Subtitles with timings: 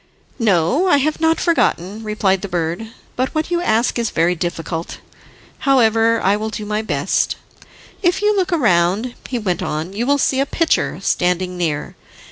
[0.39, 4.97] "No, I have not forgotten," replied the bird, "but what you ask is very difficult.
[5.59, 7.35] However, I will do my best.
[8.01, 11.95] If you look round," he went on, "you will see a pitcher standing near.